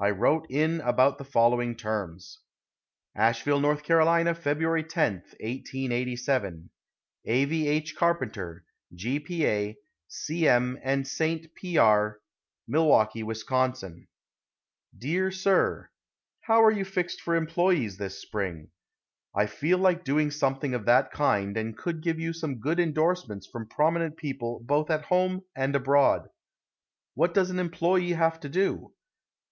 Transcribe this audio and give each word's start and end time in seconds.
I 0.00 0.10
wrote 0.10 0.48
in 0.50 0.80
about 0.80 1.18
the 1.18 1.24
following 1.24 1.76
terms: 1.76 2.40
ASHEVILLE, 3.16 3.64
N. 3.64 3.76
C., 3.76 3.82
Feb. 3.84 4.88
10, 4.88 5.12
1887. 5.12 6.70
A. 7.26 7.44
V. 7.44 7.68
H. 7.68 7.94
Carpenter, 7.94 8.64
G. 8.92 9.20
P. 9.20 9.46
A. 9.46 9.76
C., 10.08 10.48
M. 10.48 10.76
& 11.04 11.04
St. 11.04 11.54
P. 11.54 11.74
R'y, 11.74 12.14
Milwaukee, 12.66 13.22
Wis. 13.22 13.44
Dear 14.98 15.30
Sir: 15.30 15.90
How 16.40 16.64
are 16.64 16.72
you 16.72 16.84
fixed 16.84 17.20
for 17.20 17.36
employes 17.36 17.96
this 17.96 18.20
spring? 18.20 18.72
I 19.36 19.46
feel 19.46 19.78
like 19.78 20.02
doing 20.02 20.32
something 20.32 20.74
of 20.74 20.84
that 20.86 21.12
kind 21.12 21.56
and 21.56 21.78
could 21.78 22.02
give 22.02 22.18
you 22.18 22.32
some 22.32 22.58
good 22.58 22.80
endorsements 22.80 23.46
from 23.46 23.68
prominent 23.68 24.16
people 24.16 24.64
both 24.66 24.90
at 24.90 25.04
home 25.04 25.42
and 25.54 25.76
abroad. 25.76 26.28
What 27.14 27.34
does 27.34 27.50
an 27.50 27.60
employe 27.60 28.12
have 28.16 28.40
to 28.40 28.48
do? 28.48 28.92